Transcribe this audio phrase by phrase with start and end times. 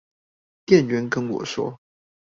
[0.65, 1.79] 店員跟我說